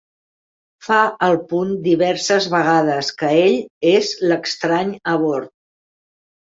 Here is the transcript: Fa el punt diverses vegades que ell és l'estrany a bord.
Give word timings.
Fa 0.87 1.01
el 1.27 1.37
punt 1.51 1.75
diverses 1.89 2.49
vegades 2.55 3.13
que 3.21 3.31
ell 3.43 3.61
és 3.95 4.11
l'estrany 4.27 4.99
a 5.15 5.19
bord. 5.29 5.57